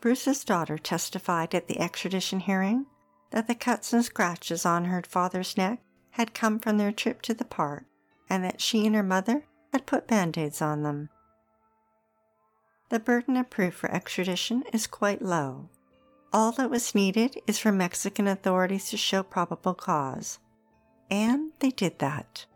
Bruce's 0.00 0.44
daughter 0.44 0.78
testified 0.78 1.54
at 1.54 1.68
the 1.68 1.80
extradition 1.80 2.40
hearing 2.40 2.86
that 3.30 3.48
the 3.48 3.54
cuts 3.54 3.92
and 3.92 4.04
scratches 4.04 4.64
on 4.64 4.84
her 4.84 5.02
father's 5.02 5.56
neck 5.56 5.80
had 6.10 6.34
come 6.34 6.58
from 6.58 6.78
their 6.78 6.92
trip 6.92 7.22
to 7.22 7.34
the 7.34 7.44
park 7.44 7.84
and 8.28 8.44
that 8.44 8.60
she 8.60 8.86
and 8.86 8.94
her 8.94 9.02
mother 9.02 9.44
had 9.72 9.86
put 9.86 10.06
band 10.06 10.38
aids 10.38 10.62
on 10.62 10.82
them. 10.82 11.08
The 12.88 13.00
burden 13.00 13.36
of 13.36 13.50
proof 13.50 13.74
for 13.74 13.90
extradition 13.90 14.62
is 14.72 14.86
quite 14.86 15.20
low. 15.20 15.68
All 16.32 16.52
that 16.52 16.70
was 16.70 16.94
needed 16.94 17.40
is 17.46 17.58
for 17.58 17.72
Mexican 17.72 18.28
authorities 18.28 18.90
to 18.90 18.96
show 18.96 19.22
probable 19.22 19.74
cause. 19.74 20.38
And 21.10 21.52
they 21.58 21.70
did 21.70 21.98
that. 21.98 22.46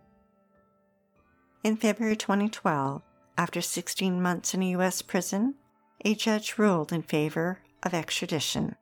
In 1.63 1.77
February 1.77 2.17
2012, 2.17 3.03
after 3.37 3.61
16 3.61 4.23
months 4.23 4.55
in 4.55 4.63
a 4.63 4.71
U.S. 4.71 5.03
prison, 5.03 5.57
a 6.03 6.15
judge 6.15 6.57
ruled 6.57 6.91
in 6.91 7.03
favor 7.03 7.61
of 7.83 7.93
extradition. 7.93 8.77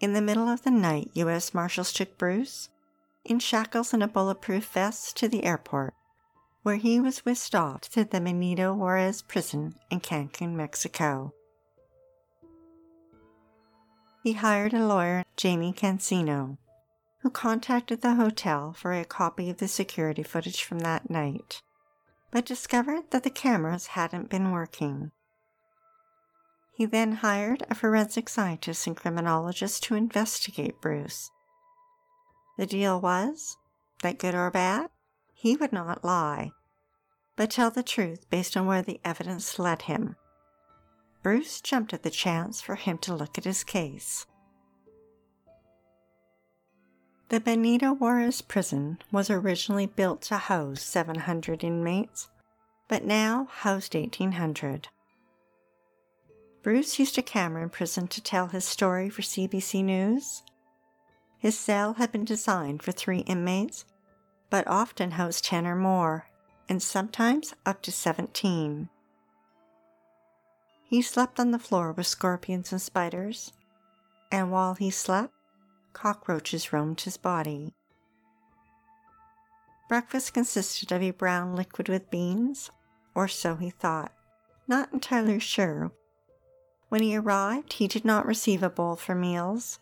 In 0.00 0.12
the 0.12 0.22
middle 0.22 0.48
of 0.48 0.62
the 0.62 0.70
night, 0.70 1.10
U.S. 1.14 1.52
Marshals 1.52 1.92
took 1.92 2.16
Bruce, 2.16 2.68
in 3.24 3.40
shackles 3.40 3.92
and 3.92 4.04
a 4.04 4.08
bulletproof 4.08 4.66
vest, 4.66 5.16
to 5.16 5.26
the 5.26 5.42
airport, 5.42 5.94
where 6.62 6.76
he 6.76 7.00
was 7.00 7.24
whisked 7.24 7.56
off 7.56 7.80
to 7.90 8.04
the 8.04 8.20
Benito 8.20 8.72
Juarez 8.72 9.20
prison 9.20 9.74
in 9.90 9.98
Cancun, 10.00 10.54
Mexico. 10.54 11.34
He 14.22 14.34
hired 14.34 14.74
a 14.74 14.86
lawyer, 14.86 15.24
Jamie 15.36 15.72
Cancino, 15.72 16.56
who 17.22 17.30
contacted 17.30 18.00
the 18.02 18.16
hotel 18.16 18.72
for 18.72 18.92
a 18.92 19.04
copy 19.04 19.48
of 19.48 19.58
the 19.58 19.68
security 19.68 20.24
footage 20.24 20.64
from 20.64 20.80
that 20.80 21.08
night, 21.08 21.62
but 22.32 22.44
discovered 22.44 23.10
that 23.10 23.22
the 23.22 23.30
cameras 23.30 23.88
hadn't 23.88 24.28
been 24.28 24.50
working. 24.50 25.12
He 26.74 26.84
then 26.84 27.12
hired 27.12 27.64
a 27.70 27.76
forensic 27.76 28.28
scientist 28.28 28.86
and 28.88 28.96
criminologist 28.96 29.84
to 29.84 29.94
investigate 29.94 30.80
Bruce. 30.80 31.30
The 32.58 32.66
deal 32.66 33.00
was 33.00 33.56
that, 34.02 34.18
good 34.18 34.34
or 34.34 34.50
bad, 34.50 34.90
he 35.32 35.54
would 35.54 35.72
not 35.72 36.04
lie, 36.04 36.50
but 37.36 37.50
tell 37.50 37.70
the 37.70 37.84
truth 37.84 38.28
based 38.30 38.56
on 38.56 38.66
where 38.66 38.82
the 38.82 39.00
evidence 39.04 39.60
led 39.60 39.82
him. 39.82 40.16
Bruce 41.22 41.60
jumped 41.60 41.92
at 41.92 42.02
the 42.02 42.10
chance 42.10 42.60
for 42.60 42.74
him 42.74 42.98
to 42.98 43.14
look 43.14 43.38
at 43.38 43.44
his 43.44 43.62
case. 43.62 44.26
The 47.32 47.40
Benito 47.40 47.94
Juarez 47.94 48.42
prison 48.42 48.98
was 49.10 49.30
originally 49.30 49.86
built 49.86 50.20
to 50.24 50.36
house 50.36 50.82
700 50.82 51.64
inmates, 51.64 52.28
but 52.88 53.06
now 53.06 53.48
housed 53.50 53.94
1,800. 53.94 54.88
Bruce 56.62 56.98
used 56.98 57.16
a 57.16 57.22
camera 57.22 57.62
in 57.62 57.70
prison 57.70 58.06
to 58.08 58.20
tell 58.20 58.48
his 58.48 58.66
story 58.66 59.08
for 59.08 59.22
CBC 59.22 59.82
News. 59.82 60.42
His 61.38 61.58
cell 61.58 61.94
had 61.94 62.12
been 62.12 62.26
designed 62.26 62.82
for 62.82 62.92
three 62.92 63.20
inmates, 63.20 63.86
but 64.50 64.68
often 64.68 65.12
housed 65.12 65.46
10 65.46 65.66
or 65.66 65.74
more, 65.74 66.26
and 66.68 66.82
sometimes 66.82 67.54
up 67.64 67.80
to 67.80 67.90
17. 67.90 68.90
He 70.84 71.00
slept 71.00 71.40
on 71.40 71.50
the 71.50 71.58
floor 71.58 71.92
with 71.92 72.06
scorpions 72.06 72.72
and 72.72 72.82
spiders, 72.82 73.54
and 74.30 74.52
while 74.52 74.74
he 74.74 74.90
slept, 74.90 75.32
cockroaches 75.92 76.72
roamed 76.72 77.00
his 77.00 77.16
body. 77.16 77.74
Breakfast 79.88 80.32
consisted 80.32 80.92
of 80.92 81.02
a 81.02 81.10
brown 81.10 81.54
liquid 81.54 81.88
with 81.88 82.10
beans, 82.10 82.70
or 83.14 83.28
so 83.28 83.56
he 83.56 83.70
thought, 83.70 84.12
not 84.66 84.92
entirely 84.92 85.38
sure. 85.38 85.92
When 86.88 87.02
he 87.02 87.16
arrived, 87.16 87.74
he 87.74 87.88
did 87.88 88.04
not 88.04 88.26
receive 88.26 88.62
a 88.62 88.70
bowl 88.70 88.96
for 88.96 89.14
meals. 89.14 89.78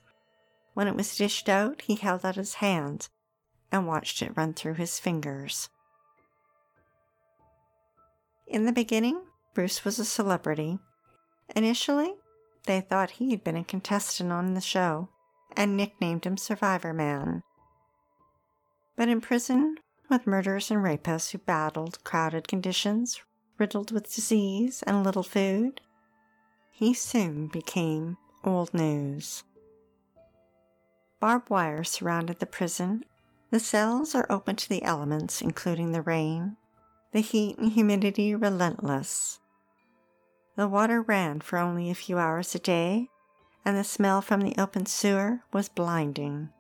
When 0.75 0.89
it 0.89 0.97
was 0.97 1.17
dished 1.17 1.49
out, 1.49 1.83
he 1.83 1.95
held 1.95 2.25
out 2.25 2.37
his 2.37 2.55
hand 2.55 3.09
and 3.71 3.87
watched 3.87 4.23
it 4.23 4.37
run 4.37 4.55
through 4.55 4.75
his 4.75 4.99
fingers. 4.99 5.69
In 8.47 8.65
the 8.65 8.73
beginning, 8.73 9.21
Bruce 9.55 9.85
was 9.85 9.99
a 9.99 10.05
celebrity. 10.05 10.79
Initially, 11.55 12.15
they 12.67 12.81
thought 12.81 13.13
he 13.13 13.31
had 13.31 13.45
been 13.45 13.57
a 13.57 13.65
contestant 13.65 14.33
on 14.33 14.55
the 14.55 14.61
show 14.61 15.09
and 15.57 15.77
nicknamed 15.77 16.25
him 16.25 16.37
Survivor 16.37 16.93
Man. 16.93 17.43
But 18.97 19.09
in 19.09 19.21
prison, 19.21 19.77
with 20.09 20.27
murderers 20.27 20.71
and 20.71 20.83
rapists 20.83 21.31
who 21.31 21.39
battled 21.39 22.03
crowded 22.05 22.49
conditions, 22.49 23.21
riddled 23.59 23.93
with 23.93 24.13
disease 24.13 24.83
and 24.87 25.05
little 25.05 25.23
food, 25.23 25.81
he 26.71 26.95
soon 26.95 27.47
became 27.47 28.17
old 28.43 28.73
news. 28.73 29.45
Barbed 31.21 31.51
wire 31.51 31.85
surrounded 31.85 32.39
the 32.39 32.47
prison. 32.47 33.05
The 33.51 33.61
cells 33.61 34.15
are 34.15 34.27
open 34.31 34.57
to 34.57 34.69
the 34.69 34.83
elements, 34.83 35.43
including 35.43 35.93
the 35.93 36.01
rain, 36.01 36.57
the 37.13 37.21
heat 37.21 37.59
and 37.59 37.73
humidity 37.73 38.35
relentless. 38.35 39.41
The 40.57 40.69
water 40.69 41.03
ran 41.03 41.41
for 41.41 41.59
only 41.59 41.91
a 41.91 41.95
few 41.95 42.17
hours 42.17 42.55
a 42.55 42.59
day, 42.59 43.10
and 43.65 43.77
the 43.77 43.85
smell 43.85 44.23
from 44.23 44.41
the 44.41 44.55
open 44.59 44.87
sewer 44.87 45.41
was 45.53 45.69
blinding. 45.69 46.51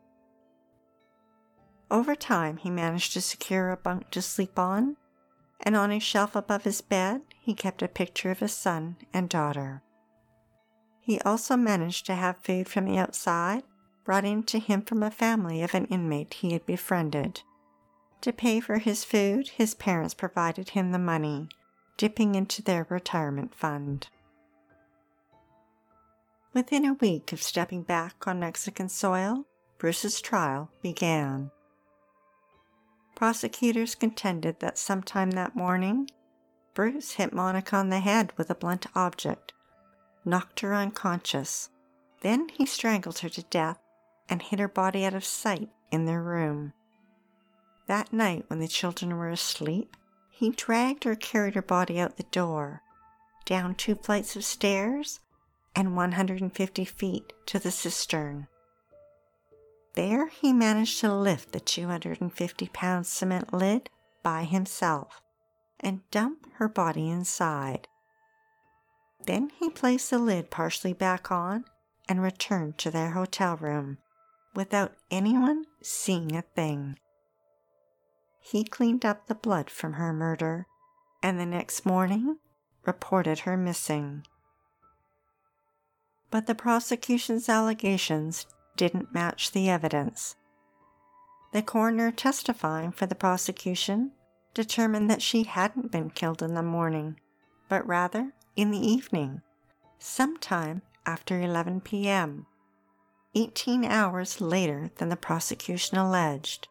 Over 1.91 2.15
time, 2.15 2.59
he 2.59 2.71
managed 2.71 3.13
to 3.15 3.21
secure 3.21 3.71
a 3.71 3.77
bunk 3.77 4.11
to 4.11 4.23
sleep 4.23 4.59
on, 4.59 4.97
and 5.61 5.77
on 5.77 5.91
a 5.91 5.99
shelf 5.99 6.37
above 6.37 6.65
his 6.65 6.81
bed, 6.81 7.23
he 7.41 7.55
kept 7.55 7.83
a 7.83 7.89
picture 7.89 8.31
of 8.31 8.39
his 8.39 8.53
son 8.53 8.97
and 9.13 9.29
daughter. 9.29 9.83
He 11.01 11.21
also 11.21 11.57
managed 11.57 12.07
to 12.07 12.15
have 12.15 12.39
food 12.39 12.69
from 12.69 12.85
the 12.85 12.99
outside 12.99 13.65
brought 14.05 14.25
in 14.25 14.43
to 14.45 14.59
him 14.59 14.83
from 14.83 15.03
a 15.03 15.11
family 15.11 15.63
of 15.63 15.75
an 15.75 15.87
inmate 15.87 16.35
he 16.35 16.53
had 16.53 16.67
befriended. 16.67 17.43
To 18.23 18.33
pay 18.33 18.61
for 18.61 18.79
his 18.79 19.05
food, 19.05 19.49
his 19.49 19.75
parents 19.75 20.15
provided 20.15 20.71
him 20.71 20.93
the 20.93 20.99
money, 20.99 21.49
dipping 21.97 22.35
into 22.35 22.63
their 22.63 22.87
retirement 22.89 23.55
fund. 23.55 24.09
Within 26.53 26.85
a 26.85 26.95
week 26.95 27.33
of 27.33 27.41
stepping 27.41 27.83
back 27.83 28.27
on 28.27 28.41
Mexican 28.41 28.89
soil, 28.89 29.47
Bruce's 29.79 30.21
trial 30.21 30.71
began. 30.83 31.53
Prosecutors 33.15 33.95
contended 33.95 34.59
that 34.59 34.77
sometime 34.77 35.31
that 35.33 35.55
morning, 35.55 36.11
Bruce 36.75 37.13
hit 37.13 37.33
Monica 37.33 37.77
on 37.77 37.91
the 37.91 38.01
head 38.01 38.33
with 38.37 38.51
a 38.51 38.55
blunt 38.57 38.87
object, 38.97 39.53
knocked 40.25 40.61
her 40.61 40.75
unconscious. 40.75 41.71
Then 42.23 42.49
he 42.49 42.67
strangled 42.67 43.19
her 43.19 43.29
to 43.29 43.43
death 43.45 43.79
and 44.29 44.43
hid 44.43 44.59
her 44.59 44.69
body 44.69 45.05
out 45.05 45.15
of 45.15 45.25
sight 45.25 45.71
in 45.93 46.07
their 46.07 46.23
room. 46.23 46.73
That 47.87 48.13
night, 48.13 48.45
when 48.49 48.59
the 48.59 48.69
children 48.69 49.17
were 49.17 49.31
asleep, 49.31 49.97
he 50.31 50.51
dragged 50.51 51.07
or 51.07 51.15
carried 51.15 51.55
her 51.55 51.63
body 51.63 52.01
out 52.01 52.17
the 52.17 52.25
door, 52.25 52.83
down 53.45 53.75
two 53.75 53.95
flights 53.95 54.35
of 54.35 54.45
stairs, 54.45 55.21
and 55.81 55.97
150 55.97 56.85
feet 56.85 57.33
to 57.47 57.59
the 57.59 57.71
cistern. 57.71 58.47
There 59.95 60.29
he 60.29 60.53
managed 60.53 61.01
to 61.01 61.15
lift 61.15 61.53
the 61.53 61.59
250 61.59 62.69
pound 62.69 63.07
cement 63.07 63.55
lid 63.55 63.89
by 64.23 64.45
himself 64.45 65.23
and 65.81 66.09
dump 66.11 66.47
her 66.57 66.69
body 66.69 67.09
inside. 67.09 67.89
Then 69.25 69.53
he 69.59 69.71
placed 69.71 70.11
the 70.11 70.19
lid 70.19 70.51
partially 70.51 70.93
back 70.93 71.33
on 71.33 71.65
and 72.07 72.23
returned 72.23 72.77
to 72.77 72.91
their 72.91 73.13
hotel 73.13 73.57
room 73.57 73.97
without 74.55 74.93
anyone 75.11 75.65
seeing 75.81 76.37
a 76.37 76.43
thing. 76.43 76.99
He 78.39 78.65
cleaned 78.65 79.07
up 79.07 79.29
the 79.29 79.35
blood 79.35 79.71
from 79.71 79.95
her 79.95 80.13
murder 80.13 80.67
and 81.23 81.41
the 81.41 81.47
next 81.47 81.87
morning 81.87 82.37
reported 82.85 83.41
her 83.41 83.57
missing. 83.57 84.27
But 86.31 86.47
the 86.47 86.55
prosecution's 86.55 87.49
allegations 87.49 88.47
didn't 88.77 89.13
match 89.13 89.51
the 89.51 89.69
evidence. 89.69 90.37
The 91.53 91.63
coroner 91.63 92.13
testifying 92.13 92.93
for 92.93 93.07
the 93.07 93.17
prosecution 93.17 94.13
determined 94.55 95.11
that 95.11 95.23
she 95.23 95.43
hadn't 95.43 95.91
been 95.91 96.11
killed 96.11 96.43
in 96.43 96.55
the 96.55 96.63
morning, 96.63 97.19
but 97.69 97.87
rather 97.87 98.33
in 98.55 98.71
the 98.71 98.79
evening, 98.79 99.43
sometime 99.99 100.83
after 101.05 101.41
11 101.41 101.81
p.m., 101.81 102.47
18 103.35 103.85
hours 103.85 104.41
later 104.41 104.91
than 104.97 105.09
the 105.09 105.17
prosecution 105.17 105.99
alleged. 105.99 106.69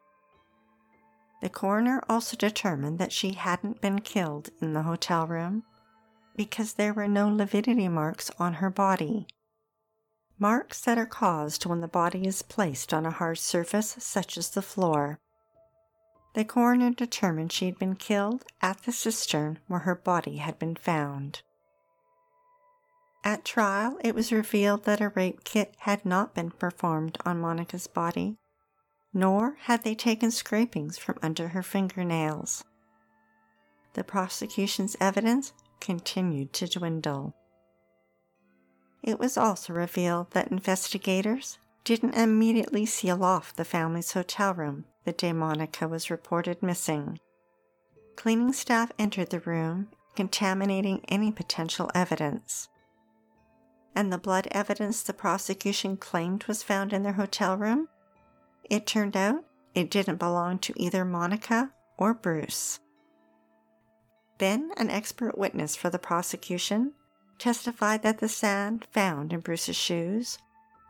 The 1.41 1.49
coroner 1.49 2.01
also 2.09 2.35
determined 2.35 2.99
that 2.99 3.13
she 3.13 3.31
hadn't 3.31 3.81
been 3.81 3.99
killed 3.99 4.49
in 4.61 4.73
the 4.73 4.83
hotel 4.83 5.25
room 5.25 5.63
because 6.35 6.73
there 6.73 6.93
were 6.93 7.07
no 7.07 7.29
lividity 7.29 7.87
marks 7.87 8.29
on 8.39 8.55
her 8.55 8.69
body. 8.69 9.27
Marks 10.41 10.79
that 10.81 10.97
are 10.97 11.05
caused 11.05 11.65
when 11.65 11.81
the 11.81 11.87
body 11.87 12.25
is 12.25 12.41
placed 12.41 12.93
on 12.93 13.05
a 13.05 13.11
hard 13.11 13.37
surface 13.37 13.97
such 13.99 14.37
as 14.37 14.49
the 14.49 14.61
floor. 14.61 15.19
The 16.33 16.45
coroner 16.45 16.91
determined 16.91 17.51
she 17.51 17.65
had 17.65 17.77
been 17.77 17.95
killed 17.95 18.45
at 18.61 18.83
the 18.83 18.93
cistern 18.93 19.59
where 19.67 19.81
her 19.81 19.95
body 19.95 20.37
had 20.37 20.57
been 20.57 20.75
found. 20.75 21.41
At 23.21 23.43
trial, 23.43 23.97
it 24.01 24.15
was 24.15 24.31
revealed 24.31 24.85
that 24.85 25.01
a 25.01 25.09
rape 25.09 25.43
kit 25.43 25.75
had 25.79 26.05
not 26.05 26.33
been 26.33 26.51
performed 26.51 27.17
on 27.25 27.41
Monica's 27.41 27.87
body, 27.87 28.37
nor 29.13 29.57
had 29.63 29.83
they 29.83 29.93
taken 29.93 30.31
scrapings 30.31 30.97
from 30.97 31.19
under 31.21 31.49
her 31.49 31.63
fingernails. 31.63 32.63
The 33.93 34.05
prosecution's 34.05 34.95
evidence 35.01 35.51
continued 35.81 36.53
to 36.53 36.67
dwindle. 36.67 37.35
It 39.01 39.19
was 39.19 39.37
also 39.37 39.73
revealed 39.73 40.31
that 40.31 40.51
investigators 40.51 41.57
didn't 41.83 42.15
immediately 42.15 42.85
seal 42.85 43.23
off 43.23 43.55
the 43.55 43.65
family's 43.65 44.11
hotel 44.11 44.53
room 44.53 44.85
the 45.05 45.13
day 45.13 45.33
Monica 45.33 45.87
was 45.87 46.11
reported 46.11 46.61
missing. 46.61 47.19
Cleaning 48.15 48.53
staff 48.53 48.91
entered 48.99 49.29
the 49.29 49.39
room, 49.39 49.87
contaminating 50.15 51.03
any 51.07 51.31
potential 51.31 51.89
evidence. 51.95 52.67
And 53.95 54.11
the 54.11 54.17
blood 54.17 54.47
evidence 54.51 55.01
the 55.01 55.13
prosecution 55.13 55.97
claimed 55.97 56.43
was 56.43 56.61
found 56.61 56.93
in 56.93 57.03
their 57.03 57.13
hotel 57.13 57.57
room? 57.57 57.87
It 58.69 58.85
turned 58.85 59.15
out 59.15 59.45
it 59.73 59.89
didn't 59.89 60.17
belong 60.17 60.59
to 60.59 60.73
either 60.75 61.05
Monica 61.05 61.71
or 61.97 62.13
Bruce. 62.13 62.79
Then, 64.37 64.71
an 64.77 64.89
expert 64.89 65.37
witness 65.37 65.75
for 65.75 65.89
the 65.89 65.99
prosecution 65.99 66.93
testified 67.39 68.03
that 68.03 68.19
the 68.19 68.29
sand 68.29 68.85
found 68.91 69.33
in 69.33 69.39
Bruce's 69.39 69.75
shoes 69.75 70.37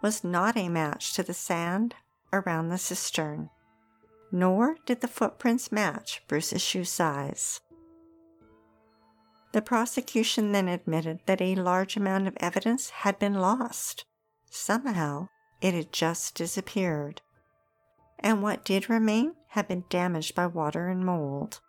was 0.02 0.24
not 0.24 0.58
a 0.58 0.70
match 0.70 1.14
to 1.14 1.24
the 1.24 1.34
sand 1.34 1.96
around 2.34 2.70
the 2.70 2.78
cistern, 2.78 3.50
nor 4.32 4.78
did 4.86 5.02
the 5.02 5.08
footprints 5.08 5.72
match 5.72 6.22
Bruce's 6.28 6.62
shoe 6.62 6.84
size. 6.84 7.62
The 9.52 9.62
prosecution 9.62 10.52
then 10.52 10.68
admitted 10.68 11.20
that 11.26 11.42
a 11.42 11.56
large 11.56 11.98
amount 11.98 12.28
of 12.28 12.38
evidence 12.38 12.90
had 12.90 13.18
been 13.18 13.34
lost. 13.36 14.06
Somehow, 14.52 15.30
it 15.62 15.74
had 15.74 15.92
just 15.92 16.36
disappeared. 16.36 17.22
And 18.20 18.44
what 18.44 18.64
did 18.64 18.90
remain 18.90 19.34
had 19.50 19.68
been 19.68 19.86
damaged 19.90 20.36
by 20.36 20.46
water 20.46 20.88
and 20.88 21.04
mold. 21.04 21.62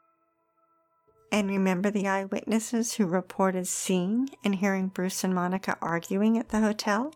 And 1.32 1.48
remember 1.48 1.90
the 1.90 2.08
eyewitnesses 2.08 2.94
who 2.94 3.06
reported 3.06 3.68
seeing 3.68 4.30
and 4.44 4.56
hearing 4.56 4.88
Bruce 4.88 5.22
and 5.22 5.34
Monica 5.34 5.78
arguing 5.80 6.36
at 6.36 6.48
the 6.48 6.60
hotel? 6.60 7.14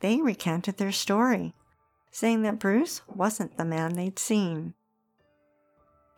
They 0.00 0.20
recounted 0.20 0.76
their 0.76 0.92
story, 0.92 1.54
saying 2.10 2.42
that 2.42 2.58
Bruce 2.58 3.02
wasn't 3.08 3.56
the 3.56 3.64
man 3.64 3.94
they'd 3.94 4.18
seen. 4.18 4.74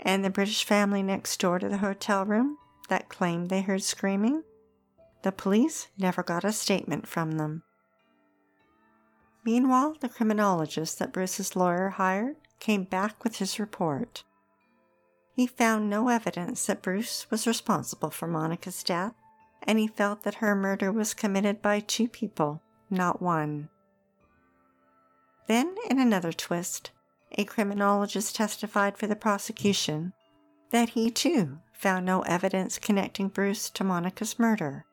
And 0.01 0.25
the 0.25 0.31
British 0.31 0.65
family 0.65 1.03
next 1.03 1.39
door 1.39 1.61
to 1.61 1.69
the 1.69 1.79
hotel 1.79 2.25
room 2.25 2.59
that 2.89 3.09
claimed 3.09 3.49
they 3.49 3.63
heard 3.63 3.83
screaming? 3.85 4.43
The 5.23 5.31
police 5.31 5.89
never 5.97 6.25
got 6.25 6.45
a 6.45 6.53
statement 6.53 7.07
from 7.07 7.33
them. 7.33 7.63
Meanwhile, 9.45 9.97
the 10.01 10.09
criminologist 10.09 10.99
that 10.99 11.13
Bruce's 11.13 11.55
lawyer 11.55 11.91
hired 11.91 12.37
came 12.59 12.85
back 12.85 13.23
with 13.23 13.37
his 13.37 13.61
report. 13.61 14.25
He 15.35 15.47
found 15.47 15.89
no 15.89 16.09
evidence 16.09 16.67
that 16.67 16.83
Bruce 16.83 17.31
was 17.31 17.47
responsible 17.47 18.11
for 18.11 18.27
Monica's 18.27 18.83
death, 18.83 19.15
and 19.63 19.79
he 19.79 19.87
felt 19.87 20.23
that 20.25 20.37
her 20.37 20.55
murder 20.55 20.93
was 20.93 21.15
committed 21.15 21.63
by 21.63 21.81
two 21.81 22.09
people, 22.09 22.61
not 22.91 23.23
one. 23.23 23.69
Then, 25.47 25.75
in 25.89 25.99
another 25.99 26.33
twist, 26.33 26.91
a 27.33 27.45
criminologist 27.45 28.37
testified 28.37 28.99
for 28.99 29.07
the 29.07 29.17
prosecution 29.17 30.13
that 30.71 30.91
he 30.91 31.11
too 31.11 31.59
found 31.73 32.07
no 32.07 32.23
evidence 32.23 32.79
connecting 32.79 33.29
Bruce 33.29 33.71
to 33.71 33.85
Monica's 33.85 34.39
murder. 34.39 34.85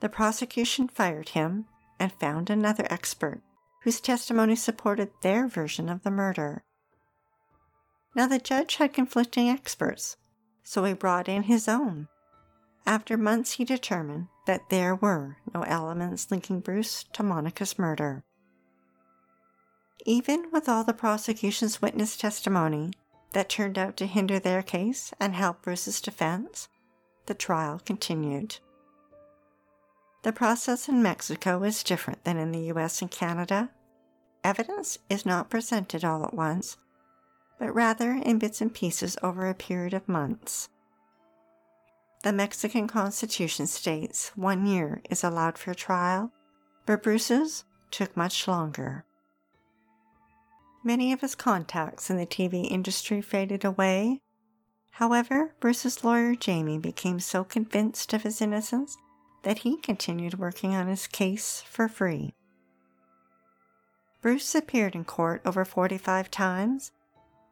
The 0.00 0.08
prosecution 0.08 0.88
fired 0.88 1.30
him 1.30 1.66
and 1.98 2.12
found 2.12 2.50
another 2.50 2.86
expert 2.90 3.42
whose 3.82 4.00
testimony 4.00 4.56
supported 4.56 5.10
their 5.22 5.46
version 5.46 5.88
of 5.88 6.02
the 6.02 6.10
murder. 6.10 6.64
Now, 8.16 8.26
the 8.26 8.38
judge 8.38 8.76
had 8.76 8.94
conflicting 8.94 9.50
experts, 9.50 10.16
so 10.64 10.84
he 10.84 10.94
brought 10.94 11.28
in 11.28 11.42
his 11.42 11.68
own. 11.68 12.08
After 12.86 13.18
months, 13.18 13.52
he 13.52 13.64
determined 13.66 14.28
that 14.46 14.70
there 14.70 14.94
were 14.94 15.36
no 15.54 15.64
elements 15.64 16.30
linking 16.30 16.60
Bruce 16.60 17.04
to 17.12 17.22
Monica's 17.22 17.78
murder. 17.78 18.24
Even 20.06 20.46
with 20.50 20.66
all 20.66 20.82
the 20.82 20.94
prosecution's 20.94 21.82
witness 21.82 22.16
testimony 22.16 22.92
that 23.34 23.50
turned 23.50 23.76
out 23.76 23.98
to 23.98 24.06
hinder 24.06 24.38
their 24.38 24.62
case 24.62 25.12
and 25.20 25.34
help 25.34 25.60
Bruce's 25.60 26.00
defense, 26.00 26.68
the 27.26 27.34
trial 27.34 27.82
continued. 27.84 28.60
The 30.22 30.32
process 30.32 30.88
in 30.88 31.02
Mexico 31.02 31.62
is 31.64 31.82
different 31.82 32.24
than 32.24 32.38
in 32.38 32.52
the 32.52 32.72
US 32.72 33.02
and 33.02 33.10
Canada. 33.10 33.72
Evidence 34.42 34.98
is 35.10 35.26
not 35.26 35.50
presented 35.50 36.02
all 36.02 36.24
at 36.24 36.32
once, 36.32 36.78
but 37.58 37.74
rather 37.74 38.12
in 38.12 38.38
bits 38.38 38.60
and 38.60 38.72
pieces 38.72 39.16
over 39.22 39.48
a 39.48 39.54
period 39.54 39.94
of 39.94 40.08
months. 40.08 40.68
The 42.22 42.32
Mexican 42.32 42.88
Constitution 42.88 43.66
states 43.66 44.32
one 44.34 44.66
year 44.66 45.00
is 45.10 45.22
allowed 45.22 45.58
for 45.58 45.74
trial, 45.74 46.32
but 46.84 47.02
Bruce's 47.02 47.64
took 47.90 48.16
much 48.16 48.48
longer. 48.48 49.04
Many 50.82 51.12
of 51.12 51.20
his 51.20 51.34
contacts 51.34 52.10
in 52.10 52.16
the 52.16 52.26
TV 52.26 52.70
industry 52.70 53.20
faded 53.20 53.64
away. 53.64 54.20
However, 54.92 55.54
Bruce's 55.60 56.04
lawyer 56.04 56.34
Jamie 56.34 56.78
became 56.78 57.20
so 57.20 57.44
convinced 57.44 58.12
of 58.12 58.22
his 58.22 58.40
innocence 58.40 58.96
that 59.42 59.58
he 59.58 59.76
continued 59.76 60.38
working 60.38 60.74
on 60.74 60.88
his 60.88 61.06
case 61.06 61.62
for 61.66 61.88
free. 61.88 62.34
Bruce 64.22 64.54
appeared 64.54 64.94
in 64.94 65.04
court 65.04 65.40
over 65.44 65.64
45 65.64 66.30
times 66.30 66.90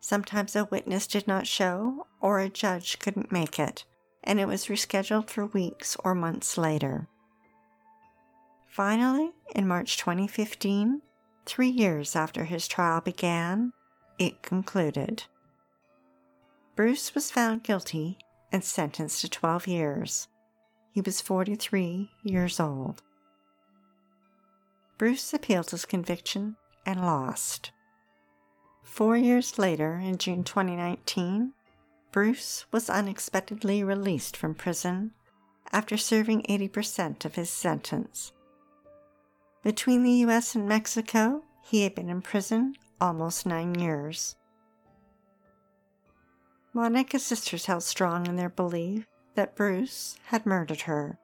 Sometimes 0.07 0.55
a 0.55 0.67
witness 0.67 1.07
did 1.07 1.27
not 1.27 1.47
show 1.47 2.07
or 2.21 2.39
a 2.39 2.51
judge 2.51 2.99
couldn't 2.99 3.33
make 3.33 3.59
it, 3.59 3.87
and 4.23 4.39
it 4.39 4.47
was 4.47 4.67
rescheduled 4.67 5.31
for 5.31 5.47
weeks 5.47 5.97
or 6.05 6.15
months 6.15 6.59
later. 6.59 7.09
Finally, 8.69 9.31
in 9.55 9.67
March 9.67 9.97
2015, 9.97 11.01
three 11.47 11.71
years 11.71 12.15
after 12.15 12.45
his 12.45 12.69
trial 12.69 13.01
began, 13.01 13.73
it 14.19 14.43
concluded. 14.43 15.25
Bruce 16.77 17.15
was 17.15 17.31
found 17.31 17.63
guilty 17.63 18.19
and 18.53 18.63
sentenced 18.63 19.23
to 19.23 19.31
12 19.31 19.67
years. 19.67 20.29
He 20.93 21.01
was 21.01 21.23
43 21.23 22.11
years 22.23 22.61
old. 22.61 23.01
Bruce 24.99 25.33
appealed 25.33 25.71
his 25.71 25.87
conviction 25.87 26.57
and 26.85 27.01
lost. 27.01 27.73
Four 28.85 29.17
years 29.17 29.59
later, 29.59 29.95
in 29.95 30.19
June 30.19 30.45
2019, 30.45 31.53
Bruce 32.13 32.67
was 32.71 32.89
unexpectedly 32.89 33.83
released 33.83 34.37
from 34.37 34.55
prison 34.55 35.13
after 35.73 35.97
serving 35.97 36.43
80% 36.43 37.25
of 37.25 37.35
his 37.35 37.51
sentence. 37.51 38.33
Between 39.65 40.05
the 40.05 40.13
US 40.27 40.55
and 40.55 40.69
Mexico, 40.69 41.43
he 41.63 41.83
had 41.83 41.95
been 41.95 42.09
in 42.09 42.23
prison 42.23 42.77
almost 43.01 43.47
nine 43.47 43.75
years. 43.75 44.37
Monica's 46.73 47.25
sisters 47.25 47.67
held 47.67 47.83
strong 47.83 48.27
in 48.27 48.37
their 48.37 48.49
belief 48.49 49.07
that 49.35 49.57
Bruce 49.57 50.17
had 50.27 50.47
murdered 50.47 50.83
her. 50.83 51.19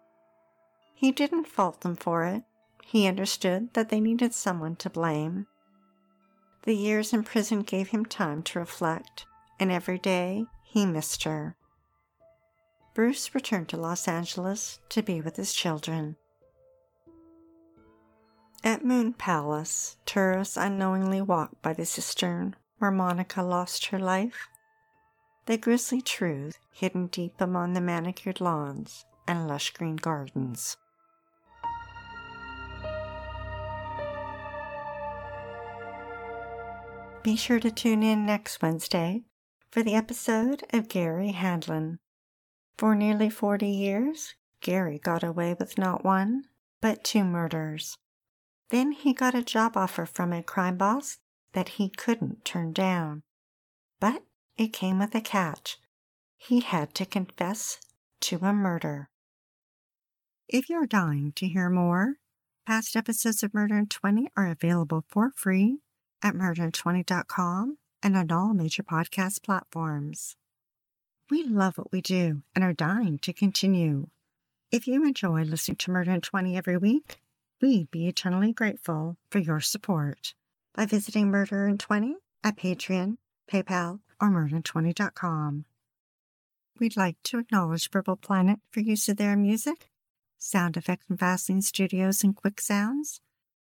He 0.95 1.13
didn't 1.13 1.47
fault 1.47 1.83
them 1.83 1.97
for 1.97 2.25
it. 2.25 2.43
he 2.85 3.07
understood 3.07 3.73
that 3.75 3.89
they 3.91 4.01
needed 4.01 4.35
someone 4.35 4.75
to 4.77 4.91
blame. 4.91 5.47
The 6.63 6.75
years 6.75 7.13
in 7.13 7.23
prison 7.23 7.63
gave 7.63 7.89
him 7.89 8.05
time 8.05 8.43
to 8.45 8.59
reflect, 8.59 9.27
and 9.59 9.73
every 9.73 9.99
day 9.99 10.45
he 10.63 10.85
missed 10.85 11.25
her. 11.25 11.57
Bruce 12.93 13.35
returned 13.35 13.69
to 13.71 13.77
Los 13.77 14.07
Angeles 14.07 14.79
to 14.91 15.03
be 15.03 15.21
with 15.21 15.37
his 15.37 15.55
children. 15.55 16.17
At 18.63 18.85
Moon 18.85 19.15
Palace, 19.15 19.97
tourists 20.05 20.59
unknowingly 20.59 21.23
walk 21.23 21.63
by 21.63 21.73
the 21.73 21.87
cistern 21.87 22.57
where 22.79 22.91
Monica 22.91 23.43
lost 23.43 23.87
her 23.87 23.99
life. 23.99 24.49
The 25.47 25.57
grisly 25.57 26.03
truth 26.03 26.59
hidden 26.73 27.07
deep 27.07 27.41
among 27.41 27.73
the 27.73 27.81
manicured 27.81 28.41
lawns 28.41 29.07
and 29.27 29.49
lush 29.49 29.71
green 29.73 29.97
gardens. 29.97 30.77
Be 37.23 37.37
sure 37.37 37.61
to 37.61 37.71
tune 37.71 38.03
in 38.03 38.25
next 38.25 38.63
Wednesday 38.63 39.25
for 39.71 39.83
the 39.83 39.95
episode 39.95 40.65
of 40.73 40.89
Gary 40.89 41.33
Hadlin. 41.33 41.99
For 42.79 42.95
nearly 42.95 43.29
40 43.29 43.69
years, 43.69 44.35
Gary 44.63 44.99
got 44.99 45.23
away 45.23 45.55
with 45.59 45.77
not 45.77 46.03
one, 46.03 46.45
but 46.81 47.05
two 47.05 47.23
murders. 47.23 47.99
Then 48.71 48.93
he 48.93 49.13
got 49.13 49.35
a 49.35 49.43
job 49.43 49.77
offer 49.77 50.07
from 50.07 50.33
a 50.33 50.43
crime 50.43 50.79
boss 50.79 51.19
that 51.53 51.71
he 51.71 51.91
couldn't 51.91 52.47
turn 52.47 52.73
down. 52.73 53.23
But 54.01 54.23
it 54.57 54.73
came 54.73 54.99
with 54.99 55.15
a 55.15 55.21
catch. 55.21 55.77
He 56.39 56.61
had 56.61 56.95
to 56.95 57.05
confess 57.05 57.81
to 58.21 58.39
a 58.41 58.55
murder. 58.55 59.11
If 60.49 60.71
you're 60.71 60.87
dying 60.87 61.33
to 61.37 61.47
hear 61.47 61.69
more, 61.69 62.15
past 62.67 62.97
episodes 62.97 63.43
of 63.43 63.53
Murder 63.53 63.77
in 63.77 63.89
20 63.89 64.29
are 64.39 64.47
available 64.47 65.05
for 65.07 65.33
free 65.37 65.81
at 66.23 66.35
murderin20.com 66.35 67.79
and 68.03 68.17
on 68.17 68.31
all 68.31 68.55
major 68.55 68.83
podcast 68.83 69.43
platforms. 69.43 70.37
We 71.31 71.45
love 71.45 71.79
what 71.79 71.93
we 71.93 72.01
do 72.01 72.43
and 72.55 72.65
are 72.65 72.73
dying 72.73 73.19
to 73.21 73.33
continue. 73.33 74.09
If 74.73 74.87
you 74.87 75.05
enjoy 75.05 75.43
listening 75.43 75.77
to 75.77 75.91
Murder 75.91 76.13
in 76.13 76.21
20 76.21 76.57
every 76.57 76.77
week, 76.77 77.21
we'd 77.61 77.91
be 77.91 78.09
eternally 78.09 78.53
grateful 78.53 79.17
for 79.31 79.39
your 79.39 79.61
support 79.61 80.35
by 80.75 80.87
visiting 80.87 81.29
Murder 81.29 81.69
in 81.69 81.79
20 81.79 82.17
at 82.43 82.57
Patreon, 82.57 83.19
PayPal, 83.51 84.01
or 84.21 84.29
murderin20.com. 84.29 85.65
We'd 86.79 86.97
like 86.97 87.17
to 87.25 87.39
acknowledge 87.39 87.91
Purple 87.91 88.17
Planet 88.17 88.59
for 88.71 88.81
use 88.81 89.09
of 89.09 89.17
their 89.17 89.37
music, 89.37 89.91
sound 90.39 90.77
effects 90.77 91.07
from 91.07 91.17
Vaseline 91.17 91.63
Studios 91.63 92.25
and 92.25 92.35
Quick 92.35 92.61
Sounds, 92.61 93.21